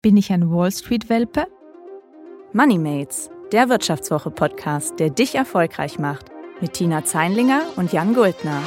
[0.00, 1.48] Bin ich ein Wall Street-Welpe?
[2.52, 6.26] Moneymates, der Wirtschaftswoche-Podcast, der dich erfolgreich macht.
[6.60, 8.62] Mit Tina Zeinlinger und Jan Guldner.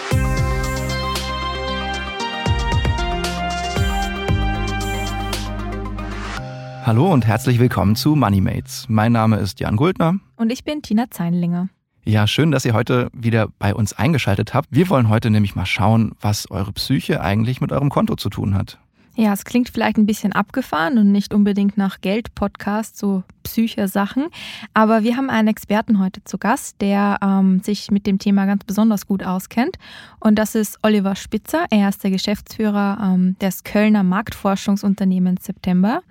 [6.86, 8.88] Hallo und herzlich willkommen zu Moneymates.
[8.90, 10.20] Mein Name ist Jan Guldner.
[10.36, 11.70] Und ich bin Tina Zeinlinger.
[12.04, 14.68] Ja, schön, dass ihr heute wieder bei uns eingeschaltet habt.
[14.70, 18.54] Wir wollen heute nämlich mal schauen, was eure Psyche eigentlich mit eurem Konto zu tun
[18.54, 18.80] hat.
[19.16, 24.28] Ja, es klingt vielleicht ein bisschen abgefahren und nicht unbedingt nach Geld-Podcast, so Psyche-Sachen.
[24.74, 28.64] Aber wir haben einen Experten heute zu Gast, der ähm, sich mit dem Thema ganz
[28.64, 29.78] besonders gut auskennt.
[30.20, 31.66] Und das ist Oliver Spitzer.
[31.72, 36.04] Er ist der Geschäftsführer ähm, des Kölner Marktforschungsunternehmens September.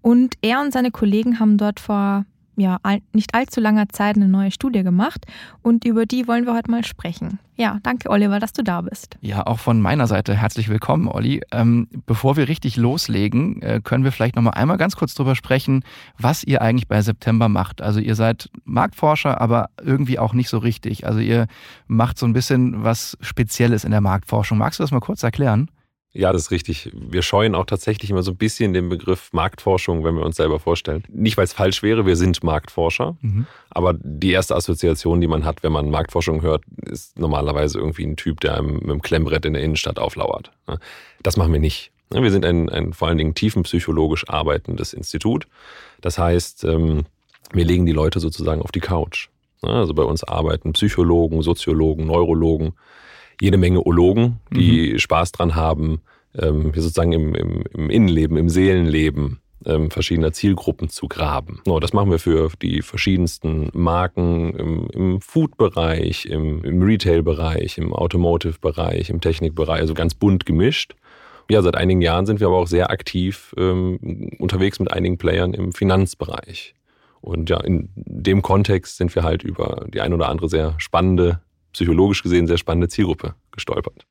[0.00, 2.24] Und er und seine Kollegen haben dort vor
[2.56, 2.78] ja,
[3.12, 5.26] nicht allzu langer Zeit eine neue Studie gemacht
[5.62, 7.38] und über die wollen wir heute mal sprechen.
[7.56, 9.16] Ja, danke Oliver, dass du da bist.
[9.20, 11.40] Ja, auch von meiner Seite herzlich willkommen, Olli.
[11.52, 15.36] Ähm, bevor wir richtig loslegen, äh, können wir vielleicht noch mal einmal ganz kurz drüber
[15.36, 15.84] sprechen,
[16.18, 17.80] was ihr eigentlich bei September macht.
[17.80, 21.06] Also ihr seid Marktforscher, aber irgendwie auch nicht so richtig.
[21.06, 21.46] Also ihr
[21.86, 24.58] macht so ein bisschen was Spezielles in der Marktforschung.
[24.58, 25.70] Magst du das mal kurz erklären?
[26.16, 26.92] Ja, das ist richtig.
[26.94, 30.60] Wir scheuen auch tatsächlich immer so ein bisschen den Begriff Marktforschung, wenn wir uns selber
[30.60, 31.02] vorstellen.
[31.08, 33.16] Nicht, weil es falsch wäre, wir sind Marktforscher.
[33.20, 33.46] Mhm.
[33.70, 38.16] Aber die erste Assoziation, die man hat, wenn man Marktforschung hört, ist normalerweise irgendwie ein
[38.16, 40.52] Typ, der einem mit einem Klemmbrett in der Innenstadt auflauert.
[41.24, 41.90] Das machen wir nicht.
[42.10, 45.48] Wir sind ein, ein vor allen Dingen tiefenpsychologisch arbeitendes Institut.
[46.00, 47.06] Das heißt, ähm,
[47.52, 49.30] wir legen die Leute sozusagen auf die Couch.
[49.62, 52.74] Also bei uns arbeiten Psychologen, Soziologen, Neurologen,
[53.40, 54.98] jede Menge Ologen, die mhm.
[54.98, 56.02] Spaß dran haben,
[56.38, 61.60] ähm, sozusagen im, im, im, Innenleben, im Seelenleben ähm, verschiedener Zielgruppen zu graben.
[61.66, 67.92] Oh, das machen wir für die verschiedensten Marken im, im Food-Bereich, im, im Retail-Bereich, im
[67.92, 70.94] Automotive-Bereich, im Technik-Bereich, also ganz bunt gemischt.
[71.50, 75.52] Ja, seit einigen Jahren sind wir aber auch sehr aktiv ähm, unterwegs mit einigen Playern
[75.52, 76.74] im Finanzbereich.
[77.20, 81.40] Und ja, in dem Kontext sind wir halt über die ein oder andere sehr spannende
[81.74, 84.06] psychologisch gesehen sehr spannende Zielgruppe gestolpert.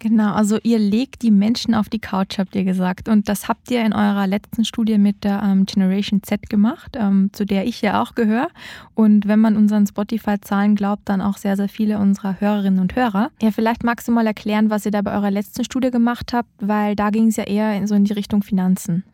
[0.00, 3.08] Genau, also ihr legt die Menschen auf die Couch, habt ihr gesagt.
[3.08, 7.30] Und das habt ihr in eurer letzten Studie mit der ähm, Generation Z gemacht, ähm,
[7.32, 8.48] zu der ich ja auch gehöre.
[8.94, 13.30] Und wenn man unseren Spotify-Zahlen glaubt, dann auch sehr, sehr viele unserer Hörerinnen und Hörer.
[13.40, 16.50] Ja, vielleicht magst du mal erklären, was ihr da bei eurer letzten Studie gemacht habt,
[16.58, 19.04] weil da ging es ja eher in, so in die Richtung Finanzen.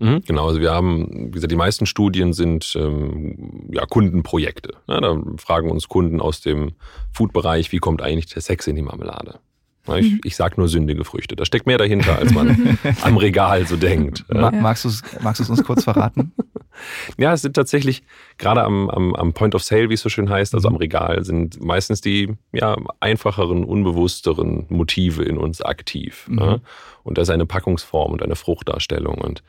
[0.00, 4.72] Mhm, genau, also wir haben, wie gesagt, die meisten Studien sind ähm, ja, Kundenprojekte.
[4.88, 6.72] Ja, da fragen uns Kunden aus dem
[7.12, 9.40] Food-Bereich, wie kommt eigentlich der Sex in die Marmelade?
[9.86, 10.20] Ja, ich, mhm.
[10.24, 11.36] ich sage nur sündige Früchte.
[11.36, 14.24] Da steckt mehr dahinter, als man am Regal so denkt.
[14.32, 14.50] Ja.
[14.50, 16.32] Magst du es magst uns kurz verraten?
[17.18, 18.02] ja, es sind tatsächlich,
[18.38, 20.80] gerade am, am, am Point of Sale, wie es so schön heißt, also am mhm.
[20.80, 26.26] Regal, sind meistens die ja, einfacheren, unbewussteren Motive in uns aktiv.
[26.28, 26.38] Mhm.
[26.38, 26.58] Ja?
[27.02, 29.16] Und da ist eine Packungsform und eine Fruchtdarstellung.
[29.16, 29.42] Und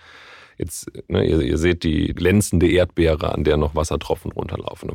[0.61, 4.91] Jetzt, ne, ihr, ihr, seht die glänzende Erdbeere, an der noch Wassertropfen runterlaufen.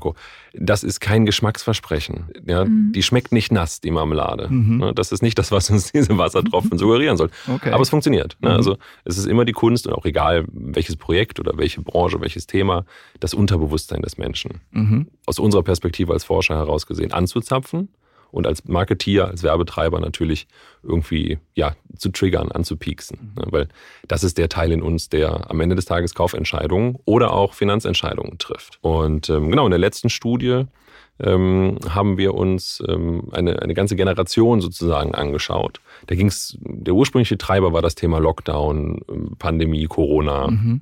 [0.55, 2.27] Das ist kein Geschmacksversprechen.
[2.47, 2.93] Ja, mhm.
[2.93, 4.47] Die schmeckt nicht nass, die Marmelade.
[4.49, 4.77] Mhm.
[4.77, 7.31] Ne, das ist nicht das, was uns diese Wassertropfen suggerieren soll.
[7.53, 7.73] Okay.
[7.73, 8.37] Aber es funktioniert.
[8.41, 8.51] Ne?
[8.51, 8.55] Mhm.
[8.55, 12.47] Also es ist immer die Kunst und auch egal, welches Projekt oder welche Branche, welches
[12.47, 12.85] Thema,
[13.19, 15.09] das Unterbewusstsein des Menschen mhm.
[15.27, 17.89] aus unserer Perspektive als Forscher heraus gesehen anzuzapfen
[18.31, 20.47] und als Marketeer, als Werbetreiber natürlich
[20.83, 23.33] irgendwie ja, zu triggern, anzupieksen.
[23.37, 23.45] Ne?
[23.51, 23.69] Weil
[24.09, 28.39] das ist der Teil in uns, der am Ende des Tages Kaufentscheidungen oder auch Finanzentscheidungen
[28.39, 28.79] trifft.
[28.83, 30.65] Und ähm, genau in der letzten Studie
[31.19, 35.81] ähm, haben wir uns ähm, eine, eine ganze Generation sozusagen angeschaut.
[36.07, 39.01] Da ging es, der ursprüngliche Treiber war das Thema Lockdown,
[39.39, 40.81] Pandemie, Corona, mhm.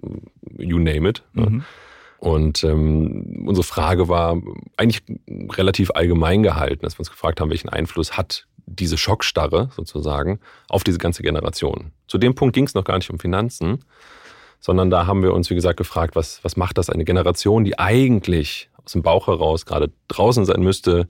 [0.58, 1.22] you name it.
[1.34, 1.62] Ne?
[2.18, 4.40] Und ähm, unsere Frage war
[4.76, 5.02] eigentlich
[5.50, 10.84] relativ allgemein gehalten, dass wir uns gefragt haben, welchen Einfluss hat diese Schockstarre sozusagen auf
[10.84, 11.92] diese ganze Generation.
[12.08, 13.84] Zu dem Punkt ging es noch gar nicht um Finanzen,
[14.60, 17.78] sondern da haben wir uns, wie gesagt, gefragt, was, was macht das eine Generation, die
[17.78, 21.08] eigentlich aus dem Bauch heraus gerade draußen sein müsste,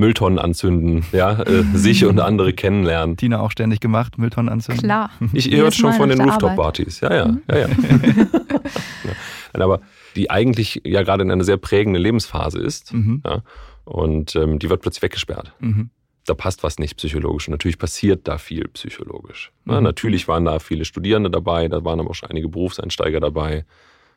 [0.00, 3.16] Mülltonnen anzünden, ja, äh, sich und andere kennenlernen.
[3.16, 4.82] Tina auch ständig gemacht, Mülltonnen anzünden.
[4.82, 5.10] Klar.
[5.32, 7.00] Ich höre schon von den Rooftop-Partys.
[7.00, 7.42] Ja, ja, mhm.
[7.48, 7.68] ja, ja.
[9.54, 9.62] ja.
[9.62, 9.80] Aber
[10.16, 12.92] die eigentlich ja gerade in einer sehr prägenden Lebensphase ist.
[12.92, 13.22] Mhm.
[13.24, 13.42] Ja,
[13.84, 15.52] und ähm, die wird plötzlich weggesperrt.
[15.60, 15.90] Mhm.
[16.26, 17.48] Da passt was nicht psychologisch.
[17.48, 19.52] Und natürlich passiert da viel psychologisch.
[19.64, 19.72] Mhm.
[19.72, 23.64] Ja, natürlich waren da viele Studierende dabei, da waren aber auch schon einige Berufseinsteiger dabei.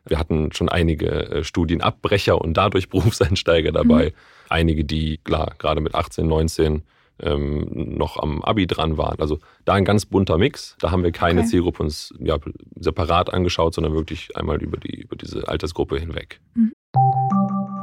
[0.05, 4.07] Wir hatten schon einige äh, Studienabbrecher und dadurch Berufseinsteiger dabei.
[4.07, 4.13] Mhm.
[4.49, 6.83] Einige, die, klar, gerade mit 18, 19
[7.19, 9.19] ähm, noch am Abi dran waren.
[9.19, 10.75] Also da ein ganz bunter Mix.
[10.79, 11.49] Da haben wir keine okay.
[11.49, 12.37] Zielgruppe uns ja,
[12.79, 16.39] separat angeschaut, sondern wirklich einmal über, die, über diese Altersgruppe hinweg.
[16.55, 16.73] Mhm.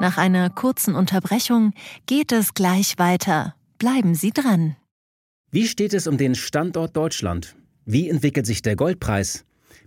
[0.01, 1.75] Nach einer kurzen Unterbrechung
[2.07, 3.55] geht es gleich weiter.
[3.79, 4.77] Bleiben Sie dran.
[5.51, 7.55] Wie steht es um den Standort Deutschland?
[7.85, 9.45] Wie entwickelt sich der Goldpreis?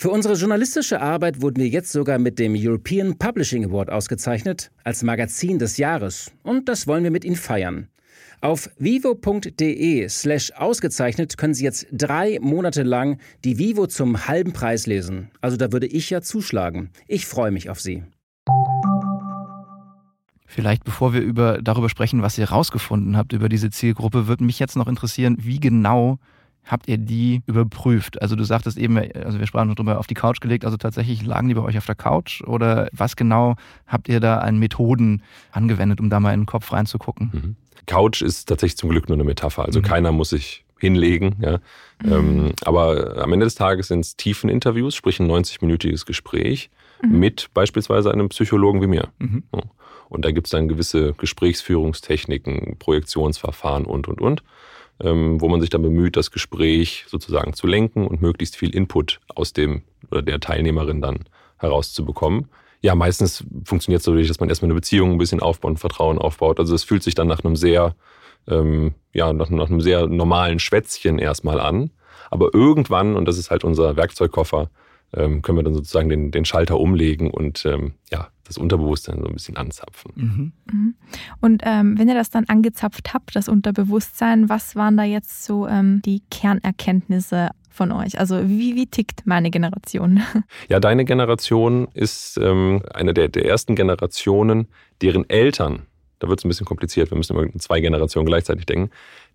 [0.00, 5.02] Für unsere journalistische Arbeit wurden wir jetzt sogar mit dem European Publishing Award ausgezeichnet als
[5.02, 7.88] Magazin des Jahres und das wollen wir mit Ihnen feiern.
[8.40, 14.86] Auf vivo.de slash ausgezeichnet können Sie jetzt drei Monate lang die Vivo zum halben Preis
[14.86, 15.30] lesen.
[15.42, 16.88] Also da würde ich ja zuschlagen.
[17.06, 18.02] Ich freue mich auf Sie.
[20.46, 24.58] Vielleicht bevor wir über, darüber sprechen, was ihr rausgefunden habt über diese Zielgruppe, würde mich
[24.60, 26.18] jetzt noch interessieren, wie genau
[26.64, 28.20] habt ihr die überprüft?
[28.22, 31.48] Also du sagtest eben, also wir sprachen darüber, auf die Couch gelegt, also tatsächlich lagen
[31.48, 35.22] die bei euch auf der Couch oder was genau habt ihr da an Methoden
[35.52, 37.30] angewendet, um da mal in den Kopf reinzugucken?
[37.32, 37.56] Mhm.
[37.86, 39.64] Couch ist tatsächlich zum Glück nur eine Metapher.
[39.64, 39.84] Also mhm.
[39.84, 41.36] keiner muss sich hinlegen.
[41.40, 41.58] Ja.
[42.02, 42.12] Mhm.
[42.12, 46.70] Ähm, aber am Ende des Tages sind es tiefen Interviews, sprich ein 90-minütiges Gespräch
[47.02, 47.18] mhm.
[47.18, 49.08] mit beispielsweise einem Psychologen wie mir.
[49.18, 49.44] Mhm.
[50.08, 54.42] Und da gibt es dann gewisse Gesprächsführungstechniken, Projektionsverfahren und, und, und
[55.02, 59.52] wo man sich dann bemüht, das Gespräch sozusagen zu lenken und möglichst viel Input aus
[59.52, 61.20] dem oder der Teilnehmerin dann
[61.58, 62.48] herauszubekommen.
[62.82, 66.18] Ja, meistens funktioniert es so, dass man erstmal eine Beziehung ein bisschen aufbaut und Vertrauen
[66.18, 66.58] aufbaut.
[66.58, 67.94] Also es fühlt sich dann nach einem sehr,
[68.48, 71.90] ähm, ja, nach, nach einem sehr normalen Schwätzchen erstmal an.
[72.30, 74.70] Aber irgendwann, und das ist halt unser Werkzeugkoffer,
[75.14, 79.26] ähm, können wir dann sozusagen den, den Schalter umlegen und ähm, ja, das Unterbewusstsein so
[79.26, 80.12] ein bisschen anzapfen.
[80.14, 80.52] Mhm.
[80.70, 80.94] mhm.
[81.40, 85.66] Und ähm, wenn ihr das dann angezapft habt, das Unterbewusstsein, was waren da jetzt so
[85.68, 88.18] ähm, die Kernerkenntnisse von euch?
[88.18, 90.22] Also wie, wie tickt meine Generation?
[90.68, 94.68] Ja, deine Generation ist ähm, eine der, der ersten Generationen,
[95.02, 95.86] deren Eltern,
[96.18, 98.90] da wird es ein bisschen kompliziert, wir müssen immer zwei Generationen gleichzeitig denken,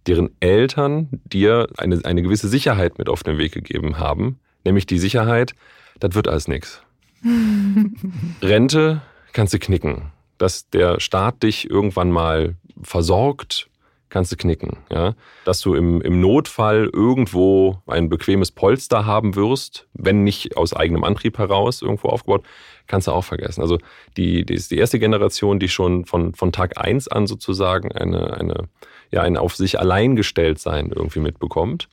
[0.08, 5.00] deren Eltern dir eine, eine gewisse Sicherheit mit auf den Weg gegeben haben, nämlich die
[5.00, 5.56] Sicherheit,
[6.00, 6.82] das wird alles nichts.
[8.42, 9.02] Rente
[9.34, 10.12] kannst du knicken.
[10.38, 13.70] Dass der Staat dich irgendwann mal versorgt,
[14.10, 14.78] kannst du knicken.
[14.92, 15.14] Ja?
[15.46, 21.04] Dass du im, im Notfall irgendwo ein bequemes Polster haben wirst, wenn nicht aus eigenem
[21.04, 22.46] Antrieb heraus irgendwo aufgebaut,
[22.88, 23.62] kannst du auch vergessen.
[23.62, 23.78] Also
[24.18, 28.36] die, die ist die erste Generation, die schon von, von Tag eins an sozusagen eine,
[28.36, 28.70] eine,
[29.12, 31.90] ja, ein auf sich allein gestellt sein irgendwie mitbekommt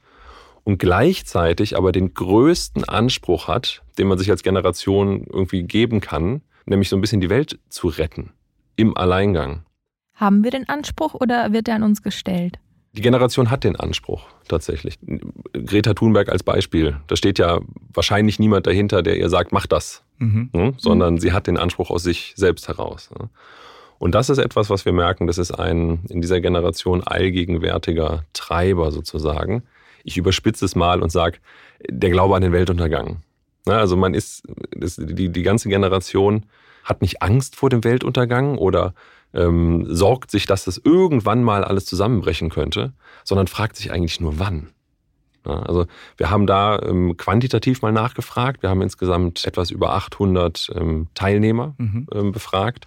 [0.64, 6.42] und gleichzeitig aber den größten Anspruch hat, den man sich als Generation irgendwie geben kann,
[6.66, 8.32] nämlich so ein bisschen die Welt zu retten
[8.76, 9.64] im Alleingang.
[10.14, 12.58] Haben wir den Anspruch oder wird er an uns gestellt?
[12.94, 14.98] Die Generation hat den Anspruch tatsächlich.
[15.52, 16.96] Greta Thunberg als Beispiel.
[17.06, 17.60] Da steht ja
[17.92, 20.50] wahrscheinlich niemand dahinter, der ihr sagt, mach das, mhm.
[20.52, 20.74] ne?
[20.76, 21.18] sondern mhm.
[21.18, 23.10] sie hat den Anspruch aus sich selbst heraus.
[23.18, 23.30] Ne?
[23.98, 28.90] Und das ist etwas, was wir merken, das ist ein in dieser Generation allgegenwärtiger Treiber
[28.90, 29.62] sozusagen,
[30.04, 31.38] ich überspitze es mal und sage,
[31.88, 33.22] der Glaube an den Weltuntergang.
[33.66, 34.42] Also man ist,
[34.76, 36.46] das, die, die ganze Generation
[36.84, 38.94] hat nicht Angst vor dem Weltuntergang oder
[39.34, 42.92] ähm, sorgt sich, dass das irgendwann mal alles zusammenbrechen könnte,
[43.24, 44.68] sondern fragt sich eigentlich nur wann.
[45.46, 48.62] Ja, also wir haben da ähm, quantitativ mal nachgefragt.
[48.62, 52.06] Wir haben insgesamt etwas über 800 ähm, Teilnehmer mhm.
[52.12, 52.86] ähm, befragt.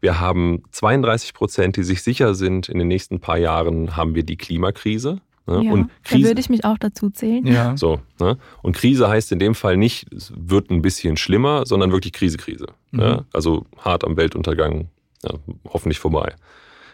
[0.00, 4.24] Wir haben 32 Prozent, die sich sicher sind, in den nächsten paar Jahren haben wir
[4.24, 5.20] die Klimakrise.
[5.46, 5.64] Ne?
[5.64, 7.46] Ja, und Krise, da würde ich mich auch dazu zählen.
[7.46, 7.76] Ja.
[7.76, 8.38] So, ne?
[8.62, 12.36] Und Krise heißt in dem Fall nicht, es wird ein bisschen schlimmer, sondern wirklich Krise,
[12.36, 12.66] Krise.
[12.92, 13.00] Mhm.
[13.00, 13.26] Ne?
[13.32, 14.88] Also hart am Weltuntergang,
[15.24, 15.34] ja,
[15.68, 16.34] hoffentlich vorbei.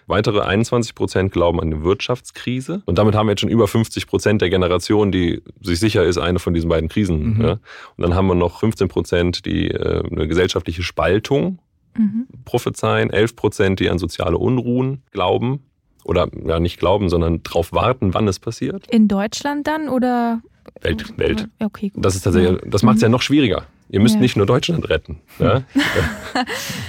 [0.07, 2.83] Weitere 21 Prozent glauben an eine Wirtschaftskrise.
[2.87, 6.17] Und damit haben wir jetzt schon über 50 Prozent der Generation, die sich sicher ist,
[6.17, 7.35] eine von diesen beiden Krisen.
[7.35, 7.40] Mhm.
[7.43, 7.52] Ja?
[7.52, 7.61] Und
[7.99, 11.59] dann haben wir noch 15 Prozent, die äh, eine gesellschaftliche Spaltung
[11.95, 12.26] mhm.
[12.47, 15.61] prophezeien, 11 Prozent, die an soziale Unruhen glauben
[16.09, 18.87] oder ja nicht glauben, sondern darauf warten, wann es passiert.
[18.91, 20.41] In Deutschland dann oder?
[20.81, 21.49] Welt, Welt.
[21.61, 22.05] Okay, gut.
[22.05, 23.67] Das ist tatsächlich, das macht es ja noch schwieriger.
[23.91, 24.21] Ihr müsst ja.
[24.21, 25.21] nicht nur Deutschland retten.
[25.38, 25.62] Ja?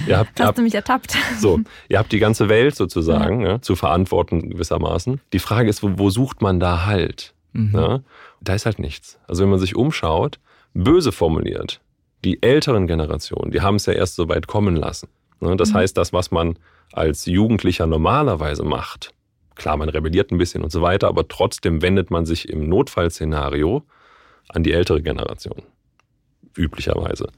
[0.06, 1.14] ihr habt, Hast habt, du mich ertappt.
[1.38, 3.62] So, ihr habt die ganze Welt sozusagen ja.
[3.62, 5.20] zu verantworten gewissermaßen.
[5.32, 7.34] Die Frage ist, wo, wo sucht man da Halt?
[7.52, 8.00] Mhm.
[8.40, 9.18] Da ist halt nichts.
[9.26, 10.38] Also wenn man sich umschaut,
[10.74, 11.80] böse formuliert,
[12.24, 15.08] die älteren Generationen, die haben es ja erst so weit kommen lassen.
[15.40, 15.74] Das mhm.
[15.74, 16.56] heißt, das, was man
[16.92, 19.14] als Jugendlicher normalerweise macht.
[19.54, 23.84] Klar, man rebelliert ein bisschen und so weiter, aber trotzdem wendet man sich im Notfallszenario
[24.48, 25.62] an die ältere Generation.
[26.56, 27.28] Üblicherweise.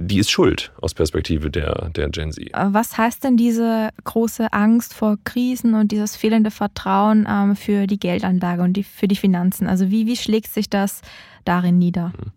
[0.00, 2.50] Die ist schuld aus Perspektive der, der Gen Z.
[2.54, 7.98] Was heißt denn diese große Angst vor Krisen und dieses fehlende Vertrauen ähm, für die
[7.98, 9.66] Geldanlage und die, für die Finanzen?
[9.66, 11.02] Also wie, wie schlägt sich das
[11.44, 12.12] darin nieder?
[12.16, 12.30] Mhm.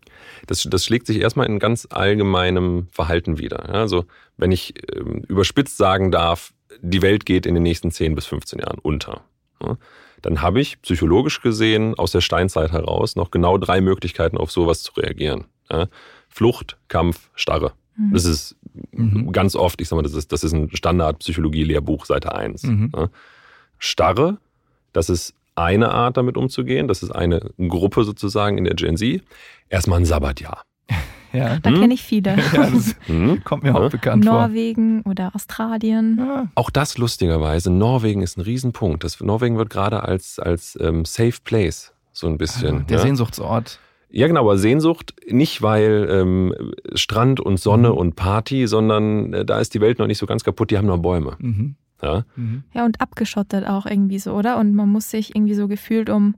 [0.48, 3.70] Das, das schlägt sich erstmal in ganz allgemeinem Verhalten wieder.
[3.70, 4.06] Also
[4.38, 8.58] wenn ich ähm, überspitzt sagen darf, die Welt geht in den nächsten 10 bis 15
[8.58, 9.22] Jahren unter.
[10.24, 14.82] Dann habe ich psychologisch gesehen aus der Steinzeit heraus noch genau drei Möglichkeiten, auf sowas
[14.82, 15.46] zu reagieren.
[16.32, 17.74] Flucht, Kampf, Starre.
[17.96, 18.14] Mhm.
[18.14, 18.56] Das ist
[18.92, 19.32] mhm.
[19.32, 22.64] ganz oft, ich sag mal, das ist, das ist ein Standard-Psychologie-Lehrbuch, Seite 1.
[22.64, 22.92] Mhm.
[23.78, 24.38] Starre,
[24.94, 26.88] das ist eine Art, damit umzugehen.
[26.88, 29.22] Das ist eine Gruppe sozusagen in der Gen Z.
[29.70, 30.64] Erstmal ein Sabbatjahr.
[31.34, 31.60] Ja.
[31.60, 31.80] Da hm?
[31.80, 32.36] kenne ich viele.
[32.54, 33.42] Ja, das hm?
[33.46, 35.14] kommt mir auch bekannt Norwegen vor.
[35.14, 36.18] oder Australien.
[36.20, 36.48] Ja.
[36.56, 37.72] Auch das lustigerweise.
[37.72, 39.06] Norwegen ist ein Riesenpunkt.
[39.06, 42.80] Das, Norwegen wird gerade als, als ähm, Safe Place so ein bisschen.
[42.80, 43.04] Ah, der ja?
[43.04, 43.80] Sehnsuchtsort.
[44.12, 46.54] Ja, genau, aber Sehnsucht nicht, weil ähm,
[46.96, 47.98] Strand und Sonne mhm.
[47.98, 50.88] und Party, sondern äh, da ist die Welt noch nicht so ganz kaputt, die haben
[50.88, 51.36] noch Bäume.
[51.40, 51.76] Mhm.
[52.02, 52.26] Ja?
[52.36, 52.64] Mhm.
[52.74, 54.58] ja, und abgeschottet auch irgendwie so, oder?
[54.58, 56.36] Und man muss sich irgendwie so gefühlt um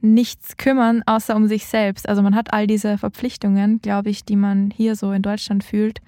[0.00, 2.08] nichts kümmern, außer um sich selbst.
[2.08, 6.00] Also man hat all diese Verpflichtungen, glaube ich, die man hier so in Deutschland fühlt,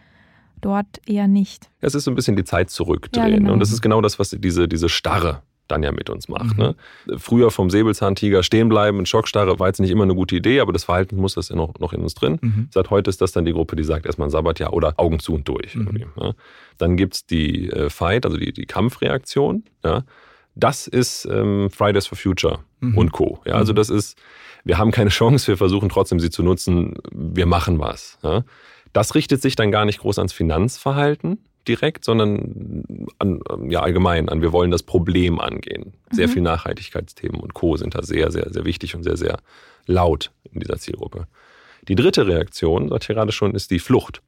[0.61, 1.71] dort eher nicht.
[1.81, 3.29] Es ist so ein bisschen die Zeit zurückdrehen.
[3.29, 3.53] Ja, genau.
[3.55, 6.57] Und das ist genau das, was diese, diese Starre dann ja mit uns macht.
[6.57, 6.63] Mhm.
[6.63, 6.75] Ne?
[7.19, 10.73] Früher vom Säbelzahntiger stehen bleiben in Schockstarre war jetzt nicht immer eine gute Idee, aber
[10.73, 12.39] das Verhalten muss das ja noch, noch in uns drin.
[12.41, 12.69] Mhm.
[12.71, 15.35] Seit heute ist das dann die Gruppe, die sagt erstmal ein Sabbatjahr oder Augen zu
[15.35, 15.75] und durch.
[15.75, 16.07] Mhm.
[16.17, 16.35] Ne?
[16.79, 19.65] Dann gibt es die äh, Fight, also die, die Kampfreaktion.
[19.85, 20.05] Ja?
[20.55, 22.97] Das ist ähm, Fridays for Future mhm.
[22.97, 23.41] und Co.
[23.45, 23.55] Ja?
[23.55, 23.77] Also mhm.
[23.77, 24.19] das ist,
[24.65, 28.19] wir haben keine Chance, wir versuchen trotzdem sie zu nutzen, wir machen was.
[28.23, 28.45] Ja?
[28.93, 34.43] Das richtet sich dann gar nicht groß ans Finanzverhalten, direkt, sondern an, ja, allgemein an,
[34.43, 35.95] wir wollen das Problem angehen.
[36.11, 36.33] Sehr mhm.
[36.33, 37.77] viel Nachhaltigkeitsthemen und Co.
[37.77, 39.39] sind da sehr, sehr, sehr wichtig und sehr, sehr
[39.87, 41.27] laut in dieser Zielgruppe.
[41.89, 44.23] Die dritte Reaktion, sagt ich gerade schon, ist die Flucht.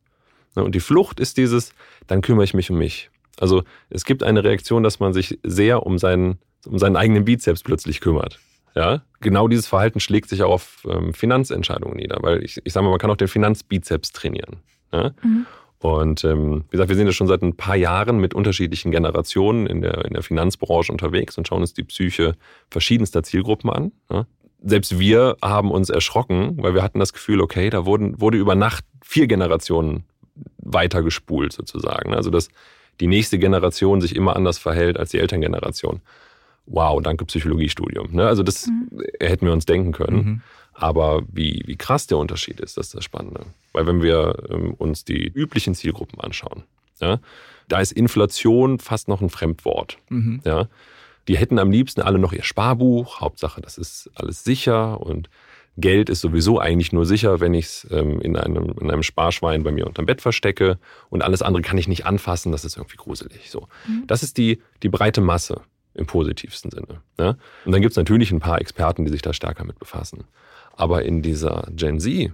[0.55, 1.73] Und die Flucht ist dieses,
[2.07, 3.11] dann kümmere ich mich um mich.
[3.39, 7.63] Also es gibt eine Reaktion, dass man sich sehr um seinen, um seinen eigenen Bizeps
[7.63, 8.39] plötzlich kümmert.
[8.75, 12.85] Ja, genau dieses Verhalten schlägt sich auch auf ähm, Finanzentscheidungen nieder, weil ich, ich sage
[12.85, 14.59] mal, man kann auch den Finanzbizeps trainieren.
[14.93, 15.13] Ja?
[15.23, 15.47] Mhm.
[15.81, 19.67] Und ähm, wie gesagt, wir sind ja schon seit ein paar Jahren mit unterschiedlichen Generationen
[19.67, 22.35] in der, in der Finanzbranche unterwegs und schauen uns die Psyche
[22.69, 23.93] verschiedenster Zielgruppen an.
[24.11, 24.27] Ja.
[24.61, 28.57] Selbst wir haben uns erschrocken, weil wir hatten das Gefühl, okay, da wurden, wurde über
[28.57, 30.05] Nacht vier Generationen
[30.59, 32.13] weitergespult sozusagen.
[32.13, 32.49] Also dass
[33.01, 36.01] die nächste Generation sich immer anders verhält als die Elterngeneration.
[36.67, 38.09] Wow, danke Psychologiestudium.
[38.13, 38.27] Ne?
[38.27, 39.03] Also das mhm.
[39.21, 40.17] hätten wir uns denken können.
[40.17, 40.43] Mhm.
[40.75, 43.41] Aber wie, wie krass der Unterschied ist, das ist das Spannende.
[43.79, 46.65] Weil wenn wir ähm, uns die üblichen Zielgruppen anschauen,
[47.01, 47.21] ja,
[47.69, 49.99] da ist Inflation fast noch ein Fremdwort.
[50.09, 50.41] Mhm.
[50.45, 50.67] Ja.
[51.29, 55.31] Die hätten am liebsten alle noch ihr Sparbuch, Hauptsache, das ist alles sicher und
[55.77, 59.63] Geld ist sowieso eigentlich nur sicher, wenn ich es ähm, in, einem, in einem Sparschwein
[59.63, 62.97] bei mir unterm Bett verstecke und alles andere kann ich nicht anfassen, das ist irgendwie
[62.97, 63.49] gruselig.
[63.49, 63.69] So.
[63.87, 64.09] Mhm.
[64.09, 65.61] Das ist die, die breite Masse
[65.95, 67.03] im positivsten Sinne.
[67.17, 67.37] Ja?
[67.65, 70.25] Und dann gibt es natürlich ein paar Experten, die sich da stärker mit befassen.
[70.73, 72.33] Aber in dieser Gen Z,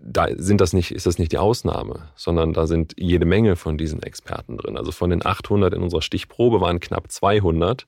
[0.00, 3.76] da sind das nicht, ist das nicht die Ausnahme, sondern da sind jede Menge von
[3.76, 4.76] diesen Experten drin.
[4.76, 7.86] Also von den 800 in unserer Stichprobe waren knapp 200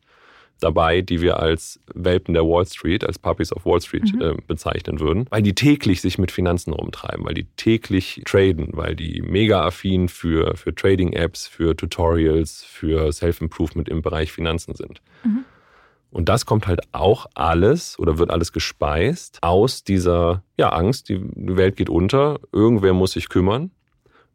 [0.61, 4.21] dabei, die wir als Welpen der Wall Street, als Puppies of Wall Street mhm.
[4.21, 8.95] äh, bezeichnen würden, weil die täglich sich mit Finanzen rumtreiben, weil die täglich traden, weil
[8.95, 15.01] die mega affin für, für Trading-Apps, für Tutorials, für Self-Improvement im Bereich Finanzen sind.
[15.25, 15.45] Mhm.
[16.11, 21.21] Und das kommt halt auch alles oder wird alles gespeist aus dieser ja, Angst, die
[21.35, 23.71] Welt geht unter, irgendwer muss sich kümmern.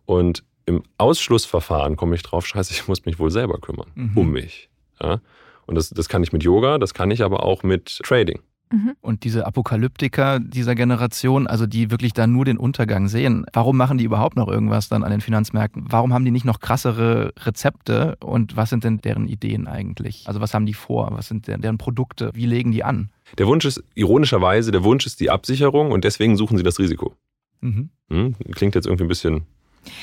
[0.06, 4.18] Und im Ausschlussverfahren komme ich drauf, scheiße, ich muss mich wohl selber kümmern, mhm.
[4.18, 4.70] um mich.
[5.02, 5.20] Ja?
[5.66, 8.40] Und das, das kann ich mit Yoga, das kann ich aber auch mit Trading.
[8.72, 8.94] Mhm.
[9.02, 13.98] Und diese Apokalyptiker dieser Generation, also die wirklich da nur den Untergang sehen, warum machen
[13.98, 15.86] die überhaupt noch irgendwas dann an den Finanzmärkten?
[15.90, 20.24] Warum haben die nicht noch krassere Rezepte und was sind denn deren Ideen eigentlich?
[20.28, 21.10] Also was haben die vor?
[21.12, 22.32] Was sind deren Produkte?
[22.34, 23.10] Wie legen die an?
[23.38, 27.16] Der Wunsch ist, ironischerweise, der Wunsch ist die Absicherung und deswegen suchen sie das Risiko.
[27.62, 27.90] Mhm.
[28.10, 28.36] Hm?
[28.54, 29.46] Klingt jetzt irgendwie ein bisschen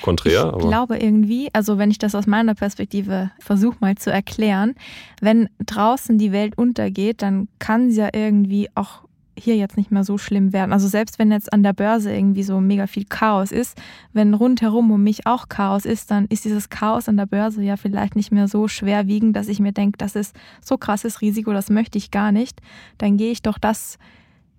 [0.02, 0.54] konträr.
[0.56, 4.74] Ich glaube irgendwie, also wenn ich das aus meiner Perspektive versuche mal zu erklären,
[5.20, 9.02] wenn draußen die Welt untergeht, dann kann sie ja irgendwie auch
[9.38, 10.72] hier jetzt nicht mehr so schlimm werden.
[10.72, 13.80] Also selbst wenn jetzt an der Börse irgendwie so mega viel Chaos ist,
[14.12, 17.76] wenn rundherum um mich auch Chaos ist, dann ist dieses Chaos an der Börse ja
[17.76, 21.70] vielleicht nicht mehr so schwerwiegend, dass ich mir denke, das ist so krasses Risiko, das
[21.70, 22.60] möchte ich gar nicht.
[22.98, 23.98] Dann gehe ich doch das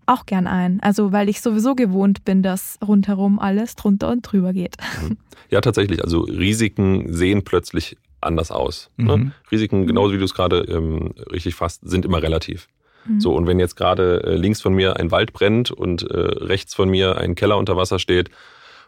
[0.06, 0.80] auch gern ein.
[0.82, 4.78] Also weil ich sowieso gewohnt bin, dass rundherum alles drunter und drüber geht.
[5.02, 5.18] Mhm.
[5.50, 6.04] Ja, tatsächlich.
[6.04, 8.90] Also Risiken sehen plötzlich anders aus.
[8.98, 9.18] Ne?
[9.18, 9.24] Mhm.
[9.24, 9.32] Ne?
[9.52, 12.68] Risiken, genauso wie du es gerade ähm, richtig fasst, sind immer relativ.
[13.06, 13.20] Mhm.
[13.20, 16.74] So, und wenn jetzt gerade äh, links von mir ein Wald brennt und äh, rechts
[16.74, 18.30] von mir ein Keller unter Wasser steht,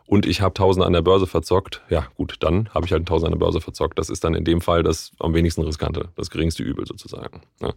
[0.07, 3.33] und ich habe Tausende an der Börse verzockt, ja gut, dann habe ich halt Tausende
[3.33, 3.97] an der Börse verzockt.
[3.97, 7.41] Das ist dann in dem Fall das am wenigsten riskante, das geringste Übel sozusagen.
[7.61, 7.73] Ja.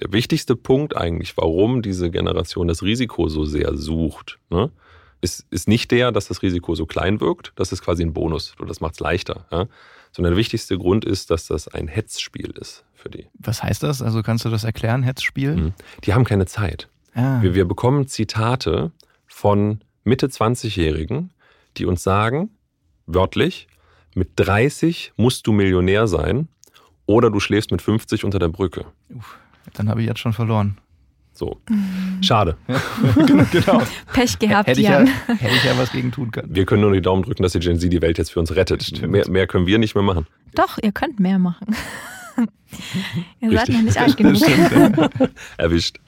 [0.00, 4.70] Der wichtigste Punkt eigentlich, warum diese Generation das Risiko so sehr sucht, ne,
[5.22, 8.54] ist, ist nicht der, dass das Risiko so klein wirkt, das ist quasi ein Bonus,
[8.66, 9.66] das macht es leichter, ja,
[10.12, 13.26] sondern der wichtigste Grund ist, dass das ein Hetzspiel ist für die.
[13.38, 14.02] Was heißt das?
[14.02, 15.56] Also kannst du das erklären, Hetzspiel?
[15.56, 15.74] Mhm.
[16.04, 16.88] Die haben keine Zeit.
[17.14, 17.40] Ah.
[17.42, 18.92] Wir, wir bekommen Zitate
[19.26, 21.30] von Mitte 20-Jährigen,
[21.76, 22.50] die uns sagen,
[23.06, 23.68] wörtlich,
[24.14, 26.48] mit 30 musst du Millionär sein
[27.06, 28.86] oder du schläfst mit 50 unter der Brücke.
[29.10, 29.38] Uff,
[29.74, 30.78] dann habe ich jetzt schon verloren.
[31.32, 31.60] So.
[32.20, 32.56] Schade.
[33.50, 33.82] genau.
[34.12, 35.06] Pech gehabt, Hätte ich, ja, Jan.
[35.38, 36.54] hätte ich ja was gegen tun können.
[36.54, 38.54] Wir können nur die Daumen drücken, dass die Gen Z die Welt jetzt für uns
[38.54, 39.00] rettet.
[39.06, 40.26] Mehr, mehr können wir nicht mehr machen.
[40.54, 41.74] Doch, ihr könnt mehr machen.
[43.40, 44.36] ihr seid noch nicht alt genug.
[44.36, 45.08] Stimmt, ja.
[45.56, 45.98] Erwischt.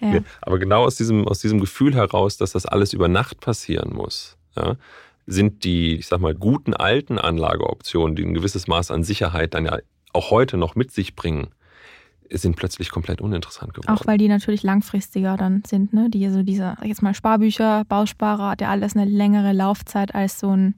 [0.00, 0.14] Ja.
[0.14, 3.92] Ja, Aber genau aus diesem, aus diesem Gefühl heraus, dass das alles über Nacht passieren
[3.94, 4.76] muss, ja,
[5.26, 9.66] sind die, ich sag mal, guten alten Anlageoptionen, die ein gewisses Maß an Sicherheit dann
[9.66, 9.78] ja
[10.12, 11.48] auch heute noch mit sich bringen,
[12.30, 13.94] sind plötzlich komplett uninteressant geworden.
[13.94, 16.08] Auch weil die natürlich langfristiger dann sind, ne?
[16.08, 20.14] Die so diese, sag ich jetzt mal Sparbücher, Bausparer, hat ja alles eine längere Laufzeit
[20.14, 20.74] als so ein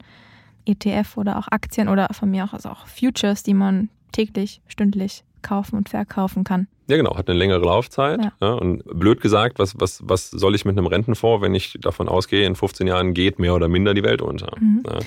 [0.65, 5.23] ETF oder auch Aktien oder von mir auch, also auch Futures, die man täglich, stündlich
[5.41, 6.67] kaufen und verkaufen kann.
[6.87, 8.19] Ja, genau, hat eine längere Laufzeit.
[8.23, 8.31] Ja.
[8.41, 8.53] Ja.
[8.53, 12.45] und blöd gesagt, was, was, was soll ich mit einem Rentenfonds, wenn ich davon ausgehe,
[12.45, 14.51] in 15 Jahren geht mehr oder minder die Welt unter?
[14.59, 14.83] Mhm.
[14.85, 14.99] Ja.